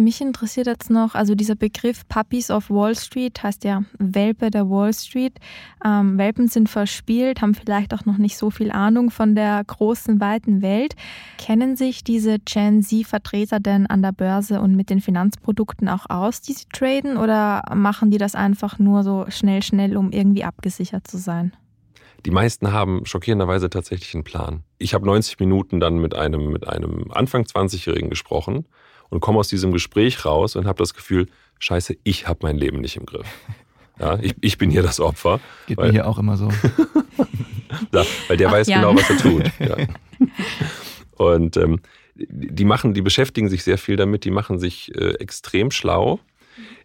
[0.00, 4.70] Mich interessiert jetzt noch, also dieser Begriff Puppies of Wall Street heißt ja Welpe der
[4.70, 5.34] Wall Street.
[5.84, 10.18] Ähm, Welpen sind verspielt, haben vielleicht auch noch nicht so viel Ahnung von der großen,
[10.18, 10.96] weiten Welt.
[11.36, 16.40] Kennen sich diese Gen Z-Vertreter denn an der Börse und mit den Finanzprodukten auch aus,
[16.40, 21.06] die sie traden, oder machen die das einfach nur so schnell, schnell, um irgendwie abgesichert
[21.06, 21.52] zu sein?
[22.24, 24.62] Die meisten haben schockierenderweise tatsächlich einen Plan.
[24.78, 28.64] Ich habe 90 Minuten dann mit einem, mit einem Anfang 20-Jährigen gesprochen
[29.10, 32.80] und komme aus diesem Gespräch raus und habe das Gefühl, scheiße, ich habe mein Leben
[32.80, 33.26] nicht im Griff.
[33.98, 35.40] Ja, ich, ich bin hier das Opfer.
[35.66, 36.48] Geht Weil- mir hier auch immer so.
[37.92, 38.80] Ja, weil der Ach, weiß Jan.
[38.82, 39.44] genau, was er tut.
[39.60, 39.76] Ja.
[41.16, 41.80] Und ähm,
[42.16, 46.18] die machen, die beschäftigen sich sehr viel damit, die machen sich äh, extrem schlau.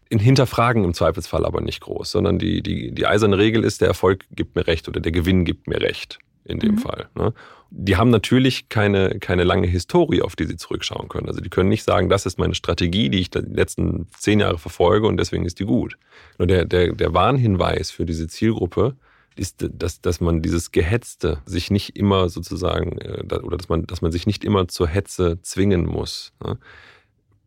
[0.09, 3.87] In Hinterfragen im Zweifelsfall aber nicht groß, sondern die, die, die eiserne Regel ist, der
[3.87, 6.77] Erfolg gibt mir recht oder der Gewinn gibt mir recht in dem Mhm.
[6.79, 7.07] Fall.
[7.15, 7.33] Ne?
[7.71, 11.27] Die haben natürlich keine, keine lange Historie, auf die sie zurückschauen können.
[11.27, 14.57] Also die können nicht sagen, das ist meine Strategie, die ich die letzten zehn Jahre
[14.57, 15.97] verfolge und deswegen ist die gut.
[16.37, 18.95] Nur der, der, der Warnhinweis für diese Zielgruppe
[19.35, 24.01] ist, dass, dass man dieses Gehetzte sich nicht immer sozusagen, äh, oder dass man, dass
[24.01, 26.31] man sich nicht immer zur Hetze zwingen muss.
[26.43, 26.57] Ne?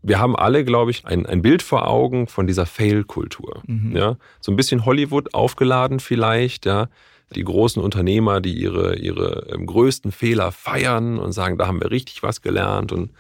[0.03, 3.63] Wir haben alle, glaube ich, ein, ein Bild vor Augen von dieser Fail-Kultur.
[3.67, 3.97] Mhm.
[3.97, 4.17] Ja?
[4.41, 6.89] So ein bisschen Hollywood aufgeladen vielleicht, ja.
[7.35, 11.91] Die großen Unternehmer, die ihre, ihre ähm, größten Fehler feiern und sagen, da haben wir
[11.91, 13.11] richtig was gelernt und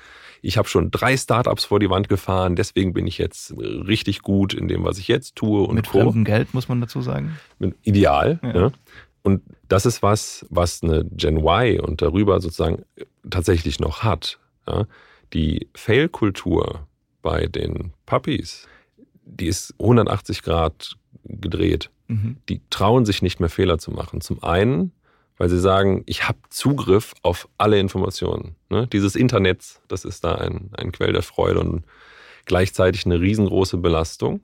[0.41, 4.55] ich habe schon drei Startups vor die Wand gefahren, deswegen bin ich jetzt richtig gut
[4.55, 6.01] in dem, was ich jetzt tue und Mit Co.
[6.01, 7.37] fremdem Geld, muss man dazu sagen.
[7.83, 8.39] Ideal.
[8.43, 8.61] Ja.
[8.61, 8.73] Ja.
[9.23, 12.85] Und das ist was, was eine Gen Y und darüber sozusagen
[13.29, 14.39] tatsächlich noch hat.
[14.67, 14.87] Ja.
[15.33, 16.87] Die Fail-Kultur
[17.21, 18.67] bei den Puppies,
[19.25, 21.91] die ist 180 Grad gedreht.
[22.09, 22.37] Mhm.
[22.49, 24.21] Die trauen sich nicht mehr Fehler zu machen.
[24.21, 24.93] Zum einen,
[25.37, 28.57] weil sie sagen, ich habe Zugriff auf alle Informationen.
[28.71, 28.87] Ne?
[28.89, 31.85] Dieses Internet, das ist da ein, ein Quell der Freude und
[32.45, 34.41] gleichzeitig eine riesengroße Belastung.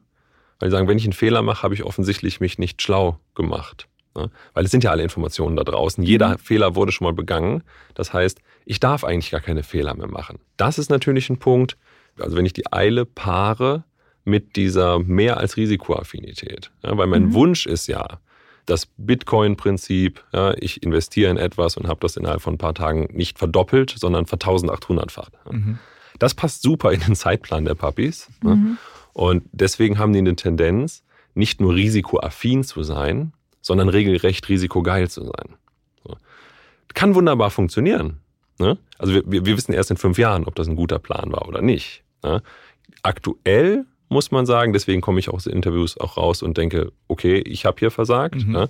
[0.61, 3.89] Weil sie sagen, wenn ich einen Fehler mache, habe ich offensichtlich mich nicht schlau gemacht.
[4.17, 4.31] Ne?
[4.53, 6.05] Weil es sind ja alle Informationen da draußen.
[6.05, 7.65] Jeder Fehler wurde schon mal begangen.
[7.95, 10.39] Das heißt, ich darf eigentlich gar keine Fehler mehr machen.
[10.57, 11.77] Das ist natürlich ein Punkt,
[12.19, 13.85] also wenn ich die Eile paare
[14.25, 16.71] mit dieser mehr als Risikoaffinität.
[16.83, 17.35] Ja, weil mein Mhm.
[17.35, 18.21] Wunsch ist ja,
[18.67, 23.09] das Bitcoin-Prinzip, ja, ich investiere in etwas und habe das innerhalb von ein paar Tagen
[23.13, 25.31] nicht verdoppelt, sondern ver-1800-fach.
[25.51, 25.79] Mhm.
[26.19, 28.29] Das passt super in den Zeitplan der Puppies.
[28.43, 28.57] Ne?
[28.57, 28.79] Mhm.
[29.13, 35.25] Und deswegen haben die eine Tendenz, nicht nur risikoaffin zu sein, sondern regelrecht risikogeil zu
[35.25, 35.57] sein.
[36.07, 36.17] So.
[36.95, 38.21] Kann wunderbar funktionieren.
[38.59, 38.79] Ne?
[38.99, 41.49] Also wir, wir, wir wissen erst in fünf Jahren, ob das ein guter Plan war
[41.49, 42.03] oder nicht.
[42.23, 42.43] Ne?
[43.03, 47.39] Aktuell muss man sagen, deswegen komme ich aus den Interviews auch raus und denke, okay,
[47.41, 48.47] ich habe hier versagt.
[48.47, 48.53] Mhm.
[48.53, 48.69] Ne?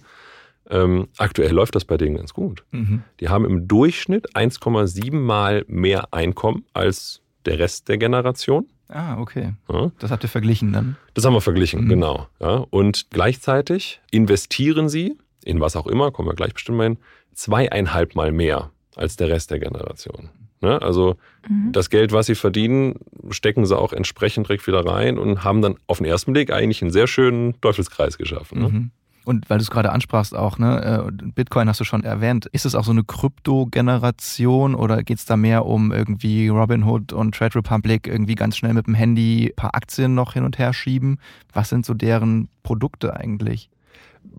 [0.70, 2.64] Ähm, aktuell läuft das bei denen ganz gut.
[2.72, 3.02] Mhm.
[3.20, 8.66] Die haben im Durchschnitt 1,7 Mal mehr Einkommen als der Rest der Generation.
[8.88, 9.52] Ah, okay.
[9.70, 9.92] Ja?
[9.98, 10.96] Das habt ihr verglichen dann.
[11.12, 11.88] Das haben wir verglichen, Mhm.
[11.90, 12.26] genau.
[12.40, 16.98] Ja, und gleichzeitig investieren sie in was auch immer, kommen wir gleich bestimmt mal hin,
[17.34, 20.30] zweieinhalb Mal mehr als der Rest der Generation.
[20.60, 20.80] Ne?
[20.80, 21.16] Also
[21.48, 21.72] Mhm.
[21.72, 22.94] das Geld, was sie verdienen,
[23.30, 26.80] stecken sie auch entsprechend direkt wieder rein und haben dann auf den ersten Blick eigentlich
[26.80, 28.62] einen sehr schönen Teufelskreis geschaffen.
[28.62, 28.68] Ne?
[28.68, 28.90] Mhm.
[29.26, 32.66] Und weil du es gerade ansprachst auch, ne, äh, Bitcoin hast du schon erwähnt, ist
[32.66, 37.56] es auch so eine Krypto-Generation oder geht es da mehr um irgendwie Robinhood und Trade
[37.56, 41.18] Republic irgendwie ganz schnell mit dem Handy ein paar Aktien noch hin und her schieben?
[41.52, 43.70] Was sind so deren Produkte eigentlich?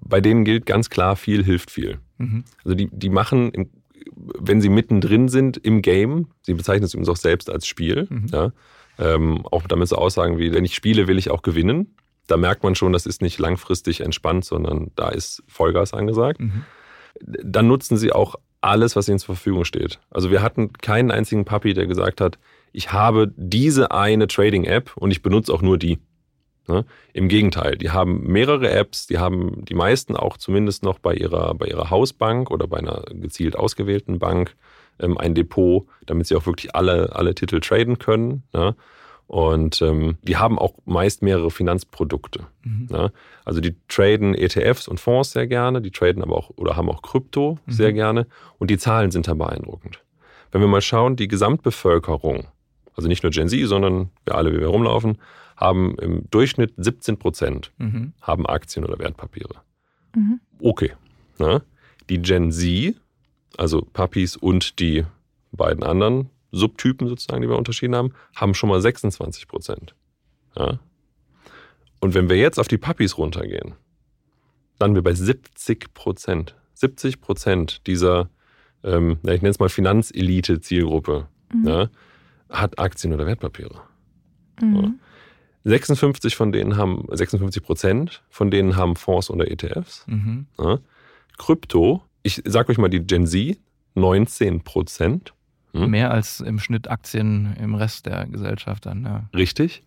[0.07, 1.99] Bei denen gilt ganz klar, viel hilft viel.
[2.17, 2.43] Mhm.
[2.63, 3.69] Also die, die machen, im,
[4.15, 8.27] wenn sie mittendrin sind im Game, sie bezeichnen es übrigens auch selbst als Spiel, Mhm.
[8.31, 8.51] ja,
[8.97, 11.95] Ähm, auch damit so Aussagen wie, wenn ich spiele, will ich auch gewinnen.
[12.27, 16.39] Da merkt man schon, das ist nicht langfristig entspannt, sondern da ist Vollgas angesagt.
[16.39, 16.63] Mhm.
[17.21, 19.99] Dann nutzen sie auch alles, was ihnen zur Verfügung steht.
[20.09, 22.39] Also wir hatten keinen einzigen Puppy, der gesagt hat,
[22.71, 25.99] ich habe diese eine Trading-App und ich benutze auch nur die.
[26.67, 26.85] Ne?
[27.13, 31.53] Im Gegenteil, die haben mehrere Apps, die haben die meisten auch zumindest noch bei ihrer,
[31.55, 34.55] bei ihrer Hausbank oder bei einer gezielt ausgewählten Bank
[34.99, 38.43] ähm, ein Depot, damit sie auch wirklich alle, alle Titel traden können.
[38.53, 38.75] Ne?
[39.27, 42.47] Und ähm, die haben auch meist mehrere Finanzprodukte.
[42.63, 42.87] Mhm.
[42.89, 43.11] Ne?
[43.43, 47.01] Also die traden ETFs und Fonds sehr gerne, die traden aber auch oder haben auch
[47.01, 47.71] Krypto mhm.
[47.71, 48.27] sehr gerne
[48.59, 50.01] und die Zahlen sind da beeindruckend.
[50.51, 52.47] Wenn wir mal schauen, die Gesamtbevölkerung,
[52.95, 55.17] also nicht nur Gen Z, sondern wir alle, wie wir rumlaufen,
[55.57, 58.13] haben im Durchschnitt 17 Prozent mhm.
[58.21, 59.55] haben Aktien oder Wertpapiere.
[60.15, 60.39] Mhm.
[60.59, 60.93] Okay.
[61.39, 61.61] Ne?
[62.09, 62.95] Die Gen Z,
[63.57, 65.05] also Puppies und die
[65.51, 69.95] beiden anderen Subtypen sozusagen, die wir unterschieden haben, haben schon mal 26 Prozent.
[70.57, 70.79] Ja?
[71.99, 73.73] Und wenn wir jetzt auf die Puppies runtergehen,
[74.79, 76.55] dann wir bei 70 Prozent.
[76.73, 78.29] 70 Prozent dieser,
[78.83, 81.67] ähm, ich nenne es mal Finanzelite-Zielgruppe, mhm.
[81.67, 81.89] ja,
[82.49, 83.81] hat Aktien oder Wertpapiere.
[84.61, 84.75] Mhm.
[84.75, 84.91] Ja.
[85.65, 90.05] 56 von denen haben, 56 Prozent von denen haben Fonds oder ETFs.
[90.07, 90.45] Mhm.
[90.59, 90.79] Ja.
[91.37, 93.57] Krypto, ich sage euch mal die Gen Z,
[93.95, 95.33] 19 Prozent.
[95.73, 95.89] Hm?
[95.89, 99.29] Mehr als im Schnitt Aktien im Rest der Gesellschaft dann, ja.
[99.35, 99.83] Richtig.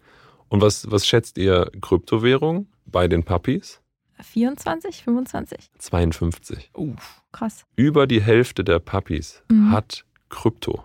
[0.49, 3.81] Und was, was schätzt ihr Kryptowährung bei den Puppies?
[4.21, 5.71] 24, 25?
[5.79, 6.71] 52.
[6.77, 6.97] Uh,
[7.33, 7.65] krass.
[7.77, 9.71] Über die Hälfte der Puppies mhm.
[9.71, 10.85] hat Krypto.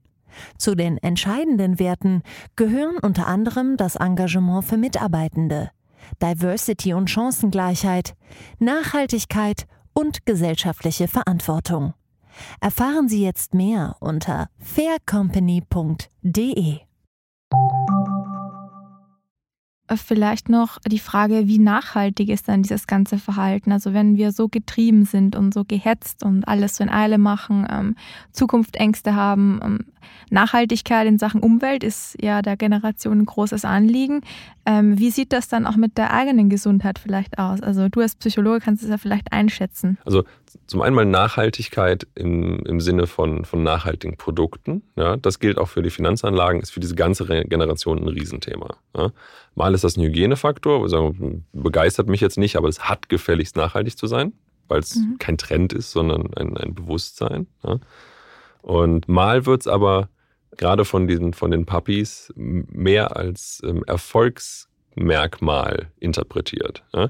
[0.57, 2.23] Zu den entscheidenden Werten
[2.55, 5.71] gehören unter anderem das Engagement für Mitarbeitende,
[6.21, 8.15] Diversity und Chancengleichheit,
[8.59, 11.93] Nachhaltigkeit und gesellschaftliche Verantwortung.
[12.59, 16.79] Erfahren Sie jetzt mehr unter faircompany.de.
[19.97, 23.73] Vielleicht noch die Frage, wie nachhaltig ist dann dieses ganze Verhalten?
[23.73, 27.67] Also wenn wir so getrieben sind und so gehetzt und alles so in Eile machen,
[27.69, 27.95] ähm,
[28.31, 29.79] Zukunftsängste haben, ähm,
[30.29, 34.21] Nachhaltigkeit in Sachen Umwelt ist ja der Generation ein großes Anliegen.
[34.65, 37.61] Ähm, wie sieht das dann auch mit der eigenen Gesundheit vielleicht aus?
[37.61, 39.97] Also du als Psychologe kannst es ja vielleicht einschätzen.
[40.05, 40.23] Also
[40.67, 44.83] zum einen mal Nachhaltigkeit im, im Sinne von, von nachhaltigen Produkten.
[44.95, 48.75] Ja, das gilt auch für die Finanzanlagen, ist für diese ganze Generation ein Riesenthema.
[48.95, 49.11] Ja.
[49.55, 50.87] Mal ist das ein Hygienefaktor,
[51.53, 54.33] begeistert mich jetzt nicht, aber es hat gefälligst nachhaltig zu sein,
[54.67, 55.17] weil es mhm.
[55.19, 57.47] kein Trend ist, sondern ein, ein Bewusstsein.
[57.63, 57.77] Ja.
[58.61, 60.09] Und mal wird es aber
[60.57, 66.83] gerade von diesen, von den Puppies mehr als ähm, Erfolgsmerkmal interpretiert.
[66.93, 67.09] Ja.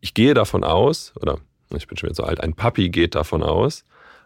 [0.00, 1.38] Ich gehe davon aus, oder
[1.74, 3.84] ich bin schon wieder so alt, ein Papi geht davon aus,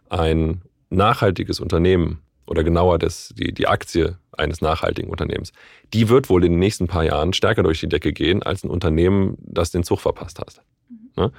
[0.09, 5.53] ein nachhaltiges Unternehmen oder genauer das, die, die Aktie eines nachhaltigen Unternehmens,
[5.93, 8.71] die wird wohl in den nächsten paar Jahren stärker durch die Decke gehen als ein
[8.71, 10.63] Unternehmen, das den Zug verpasst hat.
[10.89, 11.11] Mhm.
[11.17, 11.33] Ne?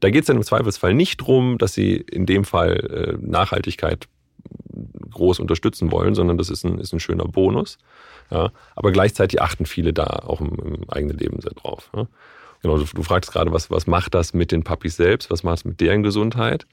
[0.00, 4.08] Da geht es dann im Zweifelsfall nicht darum, dass sie in dem Fall äh, Nachhaltigkeit
[5.10, 7.78] groß unterstützen wollen, sondern das ist ein, ist ein schöner Bonus.
[8.30, 8.50] Ja?
[8.76, 11.90] Aber gleichzeitig achten viele da auch im, im eigenen Leben sehr drauf.
[11.94, 12.06] Ja?
[12.62, 15.30] Genau, du, du fragst gerade, was, was macht das mit den Puppies selbst?
[15.30, 16.66] Was macht es mit deren Gesundheit?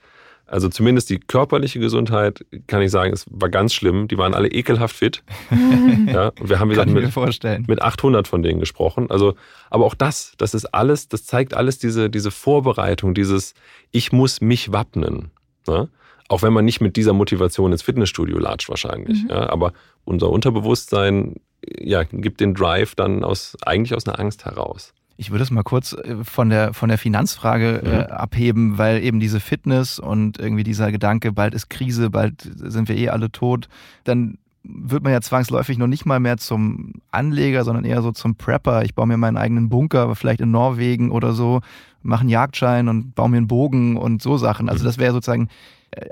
[0.47, 4.07] Also zumindest die körperliche Gesundheit, kann ich sagen, es war ganz schlimm.
[4.07, 5.23] Die waren alle ekelhaft fit.
[6.07, 9.09] ja, und wir haben gesagt, mit, mit 800 von denen gesprochen.
[9.09, 9.35] Also,
[9.71, 13.55] aber auch das, das ist alles, das zeigt alles diese, diese Vorbereitung, dieses
[13.91, 15.31] Ich muss mich wappnen.
[15.67, 15.89] Ne?
[16.27, 19.23] Auch wenn man nicht mit dieser Motivation ins Fitnessstudio latscht wahrscheinlich.
[19.23, 19.29] Mhm.
[19.29, 19.73] Ja, aber
[20.05, 21.35] unser Unterbewusstsein
[21.79, 24.93] ja, gibt den Drive dann aus, eigentlich aus einer Angst heraus.
[25.17, 28.11] Ich würde es mal kurz äh, von der, von der Finanzfrage äh, mhm.
[28.11, 32.97] abheben, weil eben diese Fitness und irgendwie dieser Gedanke, bald ist Krise, bald sind wir
[32.97, 33.69] eh alle tot,
[34.03, 38.35] dann wird man ja zwangsläufig noch nicht mal mehr zum Anleger, sondern eher so zum
[38.35, 38.83] Prepper.
[38.83, 41.61] Ich baue mir meinen eigenen Bunker, vielleicht in Norwegen oder so,
[42.01, 44.67] mache einen Jagdschein und baue mir einen Bogen und so Sachen.
[44.67, 44.87] Also mhm.
[44.87, 45.49] das wäre sozusagen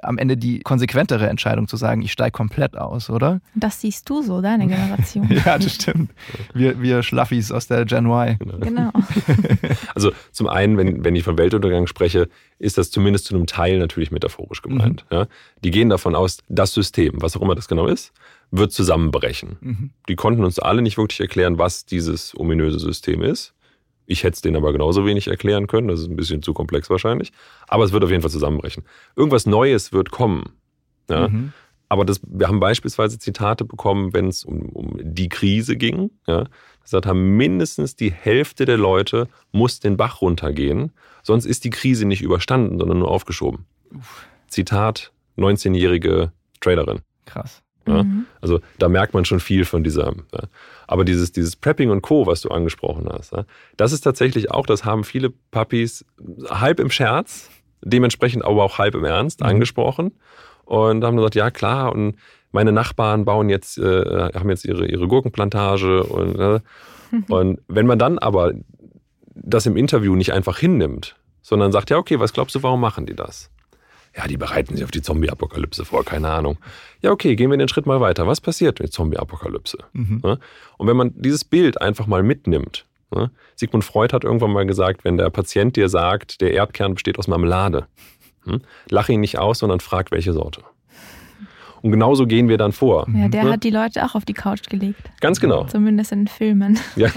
[0.01, 3.41] am Ende die konsequentere Entscheidung zu sagen, ich steige komplett aus, oder?
[3.55, 5.29] Das siehst du so, deine Generation.
[5.45, 6.11] ja, das stimmt.
[6.53, 8.37] Wir, wir Schlaffis aus der Gen Y.
[8.61, 8.91] Genau.
[9.95, 13.79] also zum einen, wenn, wenn ich von Weltuntergang spreche, ist das zumindest zu einem Teil
[13.79, 15.05] natürlich metaphorisch gemeint.
[15.09, 15.17] Mhm.
[15.17, 15.27] Ja?
[15.63, 18.13] Die gehen davon aus, das System, was auch immer das genau ist,
[18.51, 19.57] wird zusammenbrechen.
[19.61, 19.89] Mhm.
[20.07, 23.53] Die konnten uns alle nicht wirklich erklären, was dieses ominöse System ist.
[24.05, 25.87] Ich hätte es denen aber genauso wenig erklären können.
[25.87, 27.31] Das ist ein bisschen zu komplex wahrscheinlich.
[27.67, 28.83] Aber es wird auf jeden Fall zusammenbrechen.
[29.15, 30.53] Irgendwas Neues wird kommen.
[31.09, 31.29] Ja?
[31.29, 31.53] Mhm.
[31.89, 36.09] Aber das, wir haben beispielsweise Zitate bekommen, wenn es um, um, die Krise ging.
[36.27, 36.45] Ja?
[36.89, 40.91] Das haben mindestens die Hälfte der Leute muss den Bach runtergehen.
[41.21, 43.65] Sonst ist die Krise nicht überstanden, sondern nur aufgeschoben.
[43.95, 44.27] Uff.
[44.47, 46.99] Zitat 19-jährige Traderin.
[47.25, 47.63] Krass.
[47.87, 48.03] Ja?
[48.03, 48.25] Mhm.
[48.41, 50.13] Also da merkt man schon viel von dieser.
[50.33, 50.43] Ja?
[50.87, 53.45] Aber dieses, dieses Prepping und Co., was du angesprochen hast, ja?
[53.77, 56.05] das ist tatsächlich auch, das haben viele Puppies
[56.49, 57.49] halb im Scherz,
[57.81, 59.47] dementsprechend aber auch halb im Ernst mhm.
[59.47, 60.11] angesprochen
[60.65, 62.15] und haben gesagt, ja klar, und
[62.51, 66.59] meine Nachbarn bauen jetzt, äh, haben jetzt ihre, ihre Gurkenplantage und, äh,
[67.11, 67.23] mhm.
[67.27, 68.53] und wenn man dann aber
[69.35, 73.05] das im Interview nicht einfach hinnimmt, sondern sagt, ja, okay, was glaubst du, warum machen
[73.05, 73.49] die das?
[74.15, 76.57] Ja, die bereiten sich auf die Zombie-Apokalypse vor, keine Ahnung.
[77.01, 78.27] Ja, okay, gehen wir den Schritt mal weiter.
[78.27, 79.77] Was passiert mit Zombie-Apokalypse?
[79.93, 80.21] Mhm.
[80.77, 82.85] Und wenn man dieses Bild einfach mal mitnimmt,
[83.55, 87.27] Sigmund Freud hat irgendwann mal gesagt, wenn der Patient dir sagt, der Erdkern besteht aus
[87.27, 87.87] Marmelade,
[88.45, 90.61] hm, lach ihn nicht aus, sondern frag, welche Sorte.
[91.81, 93.07] Und genauso gehen wir dann vor.
[93.13, 93.51] Ja, der ne?
[93.51, 95.01] hat die Leute auch auf die Couch gelegt.
[95.19, 95.65] Ganz genau.
[95.65, 96.79] Zumindest in Filmen.
[96.95, 97.09] Ja,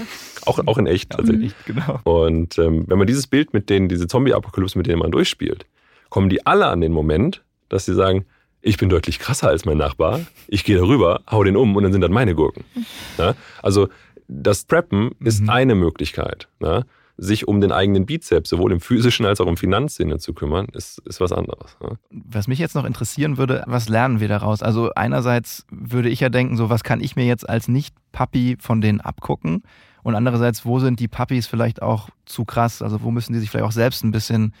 [0.45, 1.53] auch, auch in echt tatsächlich.
[1.65, 1.99] genau.
[2.03, 5.65] Und ähm, wenn man dieses Bild mit denen, diese Zombie-Apokalypse, mit denen man durchspielt,
[6.09, 8.25] kommen die alle an den Moment, dass sie sagen,
[8.61, 11.91] ich bin deutlich krasser als mein Nachbar, ich gehe darüber, hau den um und dann
[11.91, 12.63] sind das meine Gurken.
[13.17, 13.35] Ja?
[13.61, 13.87] Also
[14.27, 15.49] das Preppen ist mhm.
[15.49, 16.47] eine Möglichkeit.
[16.59, 16.83] Ja?
[17.17, 20.99] Sich um den eigenen Bizeps, sowohl im physischen als auch im Finanzsinne zu kümmern, ist,
[21.05, 21.77] ist was anderes.
[21.81, 21.91] Ja?
[22.09, 24.61] Was mich jetzt noch interessieren würde, was lernen wir daraus?
[24.61, 28.81] Also einerseits würde ich ja denken, so was kann ich mir jetzt als Nicht-Papi von
[28.81, 29.63] denen abgucken?
[30.03, 32.81] Und andererseits, wo sind die Puppies vielleicht auch zu krass?
[32.81, 34.53] Also wo müssen die sich vielleicht auch selbst ein bisschen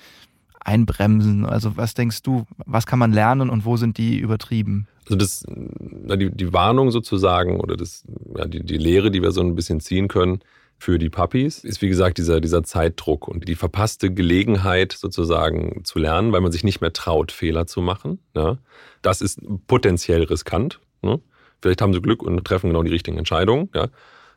[0.67, 1.45] einbremsen?
[1.45, 4.87] Also was denkst du, was kann man lernen und wo sind die übertrieben?
[5.05, 8.03] Also das, die, die Warnung sozusagen oder das,
[8.35, 10.39] ja, die, die Lehre, die wir so ein bisschen ziehen können
[10.77, 15.97] für die Puppies, ist wie gesagt dieser, dieser Zeitdruck und die verpasste Gelegenheit sozusagen zu
[15.97, 18.19] lernen, weil man sich nicht mehr traut, Fehler zu machen.
[18.35, 18.57] Ja.
[19.01, 20.81] Das ist potenziell riskant.
[21.01, 21.19] Ne?
[21.61, 23.69] Vielleicht haben sie Glück und treffen genau die richtigen Entscheidungen.
[23.73, 23.87] Ja.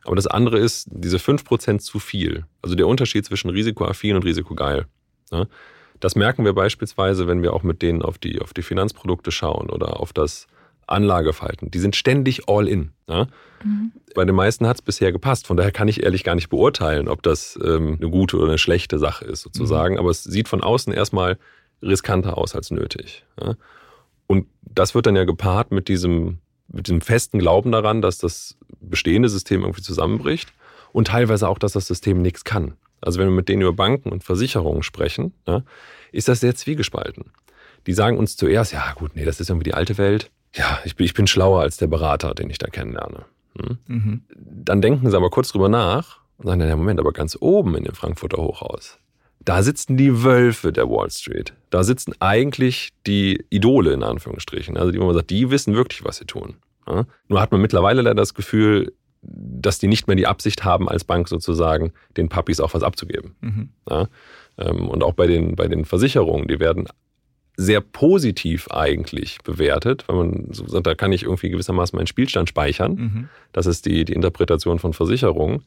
[0.05, 2.47] Aber das andere ist diese 5% zu viel.
[2.63, 4.87] Also der Unterschied zwischen risikoaffin und risikogeil.
[5.31, 5.47] Ja.
[6.01, 9.69] Das merken wir beispielsweise, wenn wir auch mit denen auf die, auf die Finanzprodukte schauen
[9.71, 10.47] oder auf das
[10.87, 11.71] Anlageverhalten.
[11.71, 12.91] Die sind ständig all in.
[13.07, 13.27] Ja?
[13.63, 13.93] Mhm.
[14.15, 15.47] Bei den meisten hat es bisher gepasst.
[15.47, 18.59] Von daher kann ich ehrlich gar nicht beurteilen, ob das ähm, eine gute oder eine
[18.59, 19.95] schlechte Sache ist, sozusagen.
[19.95, 20.01] Mhm.
[20.01, 21.39] Aber es sieht von außen erstmal
[21.83, 23.25] riskanter aus als nötig.
[23.41, 23.55] Ja?
[24.27, 28.57] Und das wird dann ja gepaart mit diesem, mit diesem festen Glauben daran, dass das
[28.81, 30.53] bestehende System irgendwie zusammenbricht
[30.93, 34.11] und teilweise auch, dass das System nichts kann also wenn wir mit denen über Banken
[34.11, 35.63] und Versicherungen sprechen, ja,
[36.13, 37.27] ist das sehr zwiegespalten.
[37.87, 40.31] Die sagen uns zuerst, ja gut, nee, das ist irgendwie die alte Welt.
[40.55, 43.25] Ja, ich bin, ich bin schlauer als der Berater, den ich da kennenlerne.
[43.59, 43.79] Hm?
[43.87, 44.23] Mhm.
[44.37, 47.85] Dann denken sie aber kurz drüber nach und sagen, ja, Moment, aber ganz oben in
[47.85, 48.99] dem Frankfurter Hochhaus,
[49.43, 51.55] da sitzen die Wölfe der Wall Street.
[51.71, 54.77] Da sitzen eigentlich die Idole in Anführungsstrichen.
[54.77, 56.57] Also die, wo man sagt, die wissen wirklich, was sie tun.
[56.87, 57.07] Ja?
[57.29, 61.05] Nur hat man mittlerweile leider das Gefühl, dass die nicht mehr die Absicht haben, als
[61.05, 63.35] Bank sozusagen den Puppies auch was abzugeben.
[63.41, 63.69] Mhm.
[63.89, 64.09] Ja?
[64.59, 66.87] Ähm, und auch bei den, bei den Versicherungen, die werden
[67.57, 72.49] sehr positiv eigentlich bewertet, weil man so sagt, da kann ich irgendwie gewissermaßen meinen Spielstand
[72.49, 72.95] speichern.
[72.95, 73.29] Mhm.
[73.53, 75.65] Das ist die, die Interpretation von Versicherungen.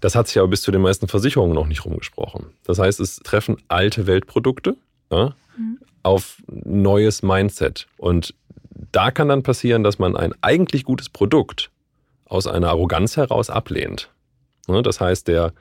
[0.00, 2.46] Das hat sich aber bis zu den meisten Versicherungen noch nicht rumgesprochen.
[2.64, 4.76] Das heißt, es treffen alte Weltprodukte
[5.10, 5.78] ja, mhm.
[6.02, 7.86] auf neues Mindset.
[7.98, 8.34] Und
[8.90, 11.70] da kann dann passieren, dass man ein eigentlich gutes Produkt
[12.32, 14.10] aus einer Arroganz heraus ablehnt.
[14.68, 15.52] Ne, das heißt, der,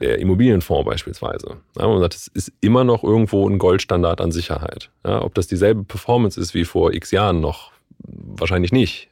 [0.00, 1.56] der Immobilienfonds beispielsweise.
[1.78, 4.90] Ja, man sagt, es ist immer noch irgendwo ein Goldstandard an Sicherheit.
[5.02, 9.08] Ob das dieselbe Performance ist wie vor x Jahren noch, wahrscheinlich nicht.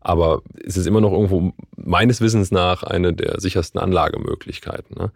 [0.00, 4.96] Aber es ist immer noch irgendwo meines Wissens nach eine der sichersten Anlagemöglichkeiten.
[4.98, 5.12] Ne.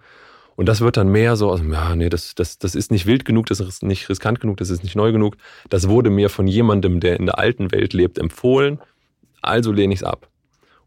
[0.57, 3.25] Und das wird dann mehr so, also, ja, nee, das, das, das ist nicht wild
[3.25, 5.37] genug, das ist nicht riskant genug, das ist nicht neu genug.
[5.69, 8.81] Das wurde mir von jemandem, der in der alten Welt lebt, empfohlen.
[9.43, 10.29] Also lehne ich es ab.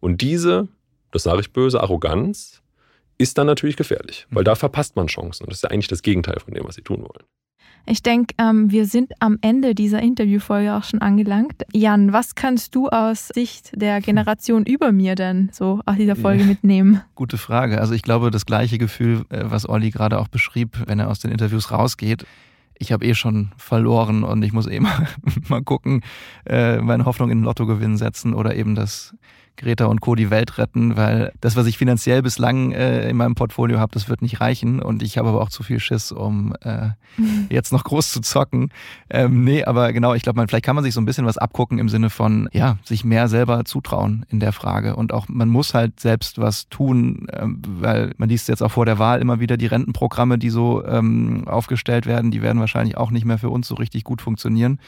[0.02, 0.68] Und diese,
[1.12, 2.62] das sage ich böse, Arroganz
[3.18, 5.44] ist dann natürlich gefährlich, weil da verpasst man Chancen.
[5.44, 7.24] Und das ist ja eigentlich das Gegenteil von dem, was sie tun wollen.
[7.86, 11.64] Ich denke, ähm, wir sind am Ende dieser Interviewfolge auch schon angelangt.
[11.74, 16.44] Jan, was kannst du aus Sicht der Generation über mir denn so aus dieser Folge
[16.44, 17.02] mitnehmen?
[17.16, 17.80] Gute Frage.
[17.80, 21.20] Also ich glaube, das gleiche Gefühl, äh, was Olli gerade auch beschrieb, wenn er aus
[21.20, 22.26] den Interviews rausgeht,
[22.78, 25.08] ich habe eh schon verloren und ich muss eh mal,
[25.48, 26.02] mal gucken,
[26.46, 29.16] äh, meine Hoffnung in den Lottogewinn setzen oder eben das
[29.62, 30.16] Greta und Co.
[30.16, 34.10] die Welt retten, weil das, was ich finanziell bislang äh, in meinem Portfolio habe, das
[34.10, 36.90] wird nicht reichen und ich habe aber auch zu viel Schiss, um äh,
[37.50, 38.70] jetzt noch groß zu zocken.
[39.10, 41.80] Ähm, nee, aber genau, ich glaube, vielleicht kann man sich so ein bisschen was abgucken
[41.80, 45.74] im Sinne von, ja, sich mehr selber zutrauen in der Frage und auch man muss
[45.74, 49.58] halt selbst was tun, äh, weil man liest jetzt auch vor der Wahl immer wieder
[49.58, 53.68] die Rentenprogramme, die so ähm, aufgestellt werden, die werden wahrscheinlich auch nicht mehr für uns
[53.68, 54.80] so richtig gut funktionieren.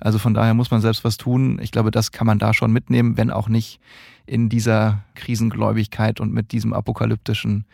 [0.00, 1.58] Also von daher muss man selbst was tun.
[1.62, 3.80] Ich glaube, das kann man da schon mitnehmen, wenn auch nicht
[4.26, 7.64] in dieser Krisengläubigkeit und mit diesem apokalyptischen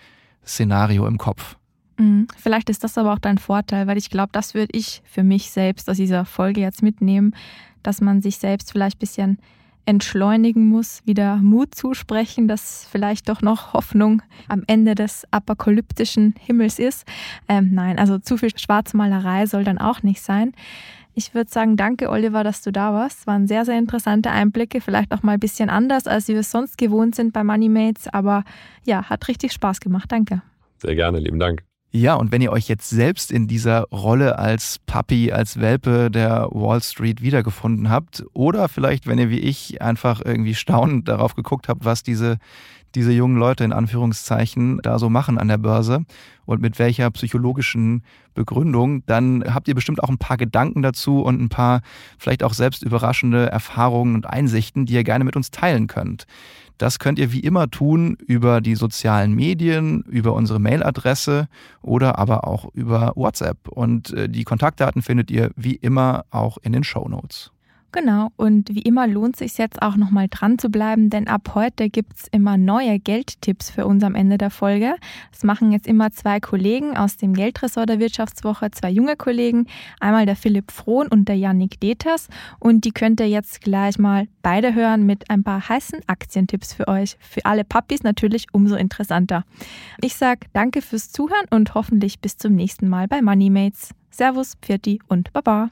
[0.45, 1.57] Szenario im Kopf.
[1.99, 2.29] Mhm.
[2.37, 5.51] Vielleicht ist das aber auch dein Vorteil, weil ich glaube, das würde ich für mich
[5.51, 7.35] selbst aus dieser Folge jetzt mitnehmen,
[7.83, 9.39] dass man sich selbst vielleicht ein bisschen
[9.87, 16.81] entschleunigen muss, wieder Mut zusprechen, dass vielleicht doch noch Hoffnung am Ende des apokalyptischen Himmels
[16.81, 17.07] ist.
[17.49, 20.53] Ähm, nein, also zu viel Schwarzmalerei soll dann auch nicht sein.
[21.19, 23.21] Ich würde sagen, danke Oliver, dass du da warst.
[23.21, 26.51] Es waren sehr, sehr interessante Einblicke, vielleicht auch mal ein bisschen anders, als wir es
[26.51, 28.45] sonst gewohnt sind bei Moneymates, aber
[28.85, 30.13] ja, hat richtig Spaß gemacht.
[30.13, 30.43] Danke.
[30.77, 31.65] Sehr gerne, lieben Dank.
[31.91, 36.49] Ja, und wenn ihr euch jetzt selbst in dieser Rolle als Puppy, als Welpe der
[36.51, 41.71] Wall Street wiedergefunden habt, oder vielleicht, wenn ihr wie ich einfach irgendwie staunend darauf geguckt
[41.71, 42.37] habt, was diese
[42.95, 46.05] diese jungen Leute in Anführungszeichen da so machen an der Börse
[46.47, 48.03] und mit welcher psychologischen
[48.35, 51.81] Begründung, dann habt ihr bestimmt auch ein paar Gedanken dazu und ein paar
[52.19, 56.27] vielleicht auch selbst überraschende Erfahrungen und Einsichten, die ihr gerne mit uns teilen könnt.
[56.79, 61.49] Das könnt ihr wie immer tun über die sozialen Medien, über unsere Mailadresse
[61.81, 63.69] oder aber auch über WhatsApp.
[63.69, 67.51] Und äh, die Kontaktdaten findet ihr wie immer auch in den Show Notes.
[67.97, 71.53] Genau, und wie immer lohnt es sich jetzt auch nochmal dran zu bleiben, denn ab
[71.55, 74.97] heute gibt es immer neue Geldtipps für uns am Ende der Folge.
[75.33, 79.67] Das machen jetzt immer zwei Kollegen aus dem Geldressort der Wirtschaftswoche, zwei junge Kollegen,
[79.99, 82.29] einmal der Philipp Frohn und der Yannick Deters.
[82.59, 86.89] Und die könnt ihr jetzt gleich mal beide hören mit ein paar heißen Aktientipps für
[86.89, 87.17] euch.
[87.19, 89.45] Für alle Puppies natürlich umso interessanter.
[90.03, 93.95] Ich sage danke fürs Zuhören und hoffentlich bis zum nächsten Mal bei Moneymates.
[94.11, 95.71] Servus, Pfirti und Baba.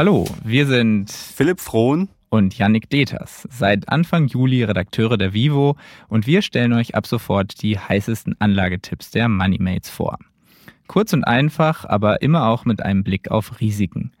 [0.00, 5.76] Hallo, wir sind Philipp Frohn und Yannick Deters, seit Anfang Juli Redakteure der Vivo
[6.08, 10.16] und wir stellen euch ab sofort die heißesten Anlagetipps der Moneymates vor.
[10.86, 14.12] Kurz und einfach, aber immer auch mit einem Blick auf Risiken.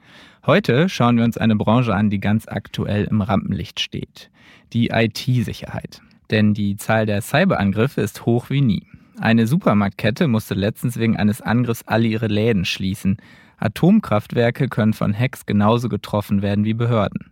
[0.44, 4.30] Heute schauen wir uns eine Branche an, die ganz aktuell im Rampenlicht steht.
[4.74, 6.02] Die IT-Sicherheit.
[6.30, 8.86] Denn die Zahl der Cyberangriffe ist hoch wie nie.
[9.18, 13.16] Eine Supermarktkette musste letztens wegen eines Angriffs alle ihre Läden schließen.
[13.60, 17.30] Atomkraftwerke können von Hacks genauso getroffen werden wie Behörden.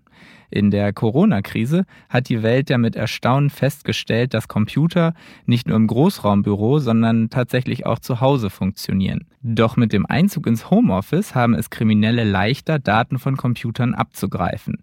[0.51, 5.12] In der Corona-Krise hat die Welt ja mit Erstaunen festgestellt, dass Computer
[5.45, 9.27] nicht nur im Großraumbüro, sondern tatsächlich auch zu Hause funktionieren.
[9.43, 14.79] Doch mit dem Einzug ins Homeoffice haben es Kriminelle leichter, Daten von Computern abzugreifen.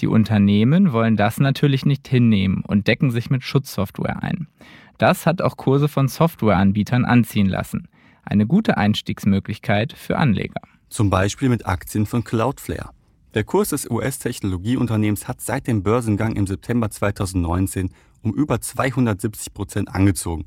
[0.00, 4.48] Die Unternehmen wollen das natürlich nicht hinnehmen und decken sich mit Schutzsoftware ein.
[4.98, 7.86] Das hat auch Kurse von Softwareanbietern anziehen lassen.
[8.24, 10.60] Eine gute Einstiegsmöglichkeit für Anleger
[10.94, 12.90] zum Beispiel mit Aktien von Cloudflare.
[13.34, 17.90] Der Kurs des US-Technologieunternehmens hat seit dem Börsengang im September 2019
[18.22, 20.44] um über 270 Prozent angezogen.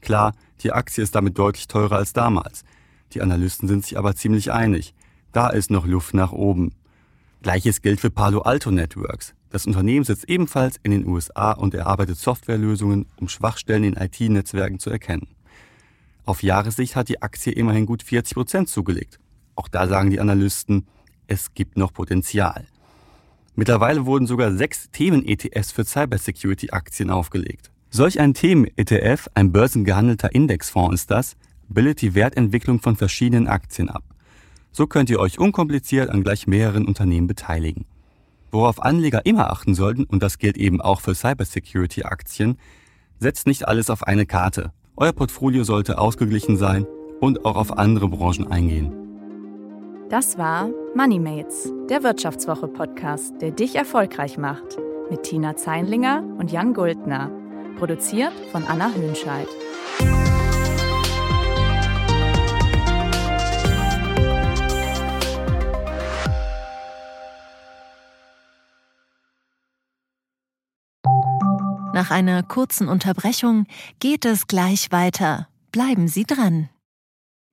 [0.00, 2.64] Klar, die Aktie ist damit deutlich teurer als damals.
[3.12, 4.92] Die Analysten sind sich aber ziemlich einig.
[5.30, 6.72] Da ist noch Luft nach oben.
[7.42, 9.34] Gleiches gilt für Palo Alto Networks.
[9.50, 14.90] Das Unternehmen sitzt ebenfalls in den USA und erarbeitet Softwarelösungen, um Schwachstellen in IT-Netzwerken zu
[14.90, 15.28] erkennen.
[16.24, 19.20] Auf Jahressicht hat die Aktie immerhin gut 40 Prozent zugelegt.
[19.56, 20.86] Auch da sagen die Analysten,
[21.26, 22.66] es gibt noch Potenzial.
[23.56, 27.72] Mittlerweile wurden sogar sechs Themen-ETFs für Cybersecurity-Aktien aufgelegt.
[27.88, 31.36] Solch ein Themen-ETF, ein börsengehandelter Indexfonds ist das,
[31.68, 34.04] bildet die Wertentwicklung von verschiedenen Aktien ab.
[34.72, 37.86] So könnt ihr euch unkompliziert an gleich mehreren Unternehmen beteiligen.
[38.50, 42.58] Worauf Anleger immer achten sollten, und das gilt eben auch für Cybersecurity-Aktien,
[43.18, 44.72] setzt nicht alles auf eine Karte.
[44.96, 46.86] Euer Portfolio sollte ausgeglichen sein
[47.20, 49.05] und auch auf andere Branchen eingehen.
[50.08, 54.78] Das war MoneyMates, der Wirtschaftswoche-Podcast, der dich erfolgreich macht.
[55.10, 57.28] Mit Tina Zeinlinger und Jan Guldner.
[57.76, 59.48] Produziert von Anna Hönscheid.
[71.92, 73.66] Nach einer kurzen Unterbrechung
[73.98, 75.48] geht es gleich weiter.
[75.72, 76.68] Bleiben Sie dran.